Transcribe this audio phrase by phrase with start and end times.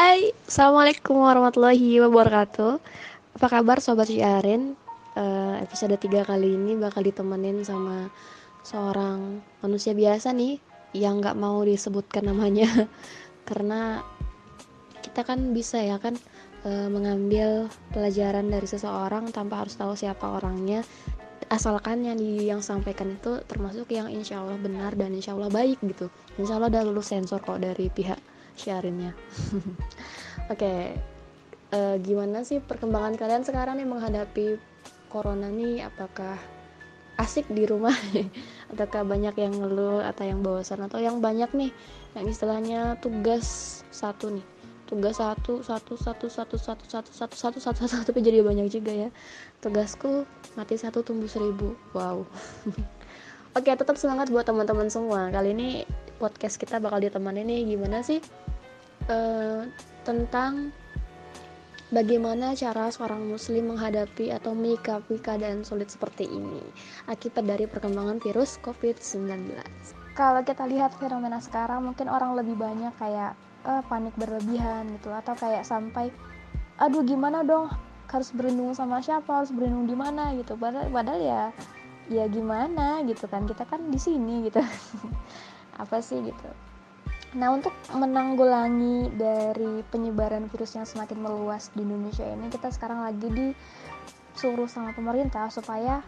[0.00, 2.80] Hai, Assalamualaikum warahmatullahi wabarakatuh.
[3.36, 4.72] Apa kabar Sobat Syiarin?
[5.12, 8.08] Uh, episode 3 kali ini bakal ditemenin sama
[8.64, 10.56] seorang manusia biasa nih
[10.96, 12.64] Yang gak mau disebutkan namanya.
[13.52, 14.00] Karena
[15.04, 16.16] kita kan bisa ya kan
[16.64, 20.80] uh, mengambil pelajaran dari seseorang tanpa harus tahu siapa orangnya.
[21.52, 25.76] Asalkan yang di yang sampaikan itu termasuk yang insya Allah benar dan insya Allah baik
[25.84, 26.08] gitu.
[26.40, 28.16] Insya Allah udah lulus sensor kok dari pihak
[28.60, 29.16] sharingnya
[30.52, 30.92] oke okay.
[31.72, 34.60] uh, eh, gimana sih perkembangan kalian sekarang nih menghadapi
[35.08, 36.36] corona nih apakah
[37.20, 37.92] asik di rumah
[38.72, 41.72] ataukah banyak yang ngeluh atau yang bosan atau yang banyak nih
[42.16, 44.46] yang istilahnya tugas satu nih
[44.88, 48.90] tugas satu satu satu satu satu satu satu satu satu satu tapi jadi banyak juga
[48.90, 49.08] ya
[49.62, 50.26] tugasku
[50.58, 52.24] mati satu tumbuh seribu wow
[53.58, 55.68] oke tetap semangat buat teman-teman semua kali ini
[56.20, 58.20] podcast kita bakal ditemani nih gimana sih
[59.08, 59.64] uh,
[60.04, 60.68] tentang
[61.90, 66.62] bagaimana cara seorang muslim menghadapi atau menyikapi keadaan sulit seperti ini
[67.10, 69.50] akibat dari perkembangan virus COVID-19.
[70.14, 73.34] Kalau kita lihat fenomena sekarang mungkin orang lebih banyak kayak
[73.66, 76.14] uh, panik berlebihan gitu atau kayak sampai
[76.78, 77.72] aduh gimana dong?
[78.10, 79.42] Harus berlindung sama siapa?
[79.42, 80.34] Harus berlindung di mana?
[80.34, 80.58] gitu.
[80.58, 81.42] Padahal, padahal ya
[82.10, 83.46] ya gimana gitu kan?
[83.46, 84.58] Kita kan di sini gitu
[85.80, 86.48] apa sih gitu.
[87.30, 93.30] Nah, untuk menanggulangi dari penyebaran virus yang semakin meluas di Indonesia ini, kita sekarang lagi
[93.30, 96.02] disuruh sama pemerintah supaya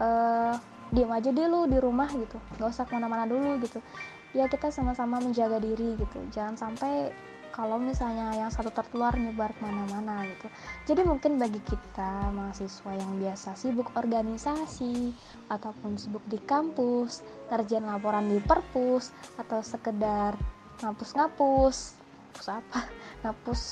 [0.00, 0.56] uh,
[0.88, 3.84] diam aja deh lu di rumah gitu, nggak usah ke mana-mana dulu gitu.
[4.32, 7.12] Ya kita sama-sama menjaga diri gitu, jangan sampai
[7.54, 10.50] kalau misalnya yang satu tertular nyebar ke mana-mana gitu.
[10.90, 15.14] Jadi mungkin bagi kita mahasiswa yang biasa sibuk organisasi
[15.46, 20.34] ataupun sibuk di kampus, kerjaan laporan di perpus atau sekedar
[20.82, 22.02] ngapus-ngapus
[22.34, 22.80] ngapus apa?
[23.22, 23.62] Ngapus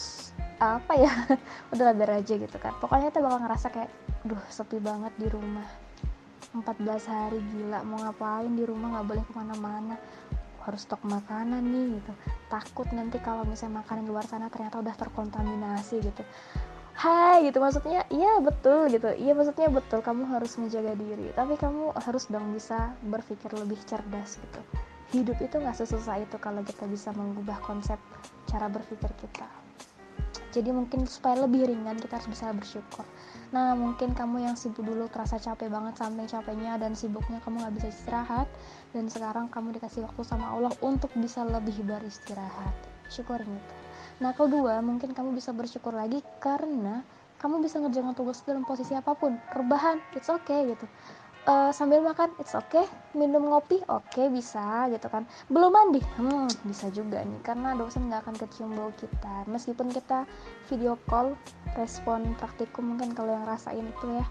[0.63, 1.13] apa ya?
[1.75, 2.79] Udah biar aja gitu kan.
[2.79, 3.91] Pokoknya kita bakal ngerasa kayak
[4.23, 5.67] duh sepi banget di rumah.
[6.55, 9.99] 14 hari gila mau ngapain di rumah nggak boleh ke mana-mana.
[10.63, 12.15] Harus stok makanan nih gitu
[12.53, 16.23] takut nanti kalau misalnya di luar sana ternyata udah terkontaminasi gitu.
[16.93, 17.57] Hai gitu.
[17.57, 19.09] Maksudnya iya betul gitu.
[19.17, 21.33] Iya maksudnya betul kamu harus menjaga diri.
[21.33, 24.61] Tapi kamu harus dong bisa berpikir lebih cerdas gitu.
[25.17, 27.97] Hidup itu nggak sesusah itu kalau kita bisa mengubah konsep
[28.49, 29.49] cara berpikir kita
[30.53, 33.09] jadi mungkin supaya lebih ringan kita harus bisa bersyukur.
[33.57, 37.75] Nah mungkin kamu yang sibuk dulu terasa capek banget sampai capeknya dan sibuknya kamu nggak
[37.81, 38.49] bisa istirahat.
[38.93, 42.77] Dan sekarang kamu dikasih waktu sama Allah untuk bisa lebih beristirahat.
[43.09, 43.75] Syukurin itu.
[44.21, 47.01] Nah kedua mungkin kamu bisa bersyukur lagi karena
[47.41, 49.41] kamu bisa ngerjain tugas dalam posisi apa pun.
[49.57, 50.85] Rebahan it's okay gitu
[51.47, 52.87] uh, sambil makan it's okay.
[53.15, 55.27] Minum ngopi oke okay, bisa gitu kan.
[55.51, 56.01] Belum mandi?
[56.19, 59.47] Hmm bisa juga nih karena dosen nggak akan kecium bau kita.
[59.51, 60.29] Meskipun kita
[60.71, 61.35] video call
[61.75, 64.27] respon praktikum mungkin kalau yang rasain itu ya.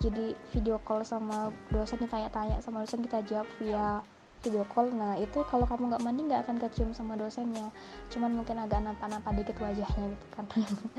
[0.00, 4.00] Jadi video call sama dosen ditanya-tanya sama dosen kita jawab via
[4.40, 4.88] video call.
[4.92, 7.68] Nah itu kalau kamu nggak mandi nggak akan kecium sama dosennya.
[8.12, 10.46] Cuman mungkin agak nampak-nampak dikit wajahnya gitu kan.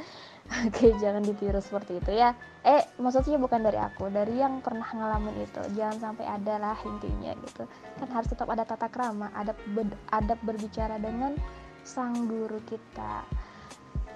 [0.67, 2.37] Oke jangan ditiru seperti itu ya.
[2.61, 5.61] Eh maksudnya bukan dari aku dari yang pernah ngalamin itu.
[5.73, 7.63] Jangan sampai ada lah intinya gitu.
[7.97, 9.57] Kan harus tetap ada tata krama adab
[10.13, 11.37] adab berbicara dengan
[11.81, 13.25] sang guru kita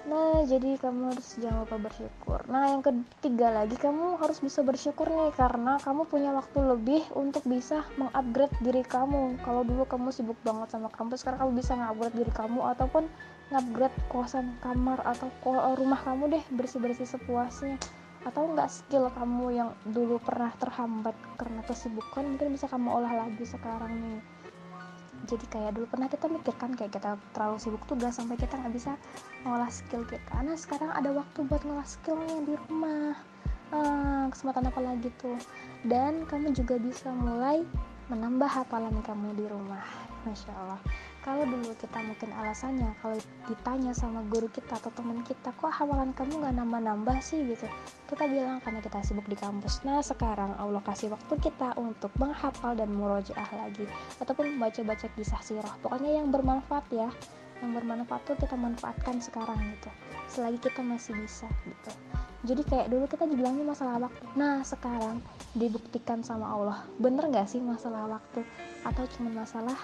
[0.06, 2.38] Nah, jadi kamu harus jangan lupa bersyukur.
[2.46, 7.42] Nah, yang ketiga lagi kamu harus bisa bersyukur nih karena kamu punya waktu lebih untuk
[7.42, 9.42] bisa mengupgrade diri kamu.
[9.42, 13.10] Kalau dulu kamu sibuk banget sama kampus, sekarang kamu bisa mengupgrade diri kamu ataupun
[13.50, 15.26] ngupgrade kosan kamar atau
[15.74, 17.74] rumah kamu deh bersih-bersih sepuasnya.
[18.22, 23.42] Atau enggak skill kamu yang dulu pernah terhambat karena kesibukan mungkin bisa kamu olah lagi
[23.42, 24.35] sekarang nih
[25.24, 28.92] jadi kayak dulu pernah kita mikirkan kayak kita terlalu sibuk tugas sampai kita nggak bisa
[29.48, 33.16] ngolah skill kita nah sekarang ada waktu buat ngolah skillnya di rumah.
[33.66, 35.34] Uh, kesempatan apa lagi tuh?
[35.82, 37.66] Dan kamu juga bisa mulai
[38.06, 39.82] menambah hafalan kamu di rumah
[40.26, 40.80] masya Allah.
[41.22, 43.18] Kalau dulu kita mungkin alasannya kalau
[43.50, 47.42] ditanya sama guru kita atau teman kita kok hafalan kamu nggak nambah-nambah sih?
[47.46, 47.66] Gitu.
[48.06, 49.82] Kita bilang karena kita sibuk di kampus.
[49.82, 53.86] Nah sekarang Allah kasih waktu kita untuk menghafal dan murojaah lagi.
[54.22, 55.74] Ataupun baca-baca kisah sirah.
[55.82, 57.10] Pokoknya yang bermanfaat ya.
[57.58, 59.90] Yang bermanfaat tuh kita manfaatkan sekarang gitu.
[60.30, 61.90] Selagi kita masih bisa gitu.
[62.46, 64.22] Jadi kayak dulu kita dibilangnya masalah waktu.
[64.38, 65.18] Nah sekarang
[65.58, 66.86] dibuktikan sama Allah.
[67.02, 68.46] Bener gak sih masalah waktu?
[68.86, 69.74] Atau cuma masalah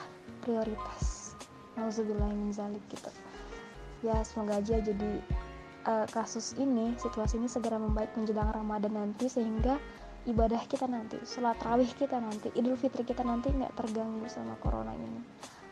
[0.42, 1.38] prioritas.
[1.78, 3.10] Nauzubillahi zalik gitu.
[4.02, 5.22] Ya semoga aja jadi
[5.86, 9.78] uh, kasus ini situasi ini segera membaik menjelang Ramadan nanti sehingga
[10.26, 14.94] ibadah kita nanti sholat rawih kita nanti idul fitri kita nanti nggak terganggu sama corona
[14.94, 15.22] ini.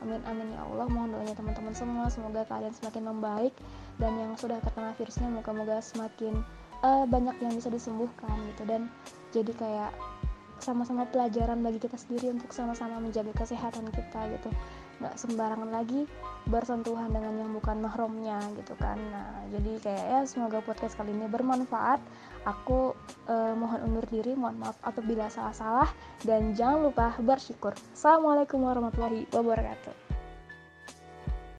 [0.00, 0.88] Amin amin ya Allah.
[0.88, 3.54] Mohon doanya teman-teman semua semoga kalian semakin membaik
[4.00, 6.40] dan yang sudah terkena virusnya moga-moga semakin
[6.80, 8.62] uh, banyak yang bisa disembuhkan gitu.
[8.64, 8.88] Dan
[9.30, 9.92] jadi kayak
[10.60, 14.50] sama-sama pelajaran bagi kita sendiri untuk sama-sama menjaga kesehatan kita gitu.
[15.00, 16.04] Nggak sembarangan lagi
[16.48, 19.00] bersentuhan dengan yang bukan mahramnya gitu kan.
[19.10, 22.00] Nah jadi kayak ya semoga podcast kali ini bermanfaat.
[22.44, 22.96] Aku
[23.28, 25.88] eh, mohon undur diri mohon maaf apabila salah-salah
[26.24, 27.76] dan jangan lupa bersyukur.
[27.96, 30.09] Assalamualaikum warahmatullahi wabarakatuh